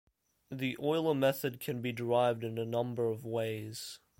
[0.49, 3.99] The Euler method can be derived in a number of ways.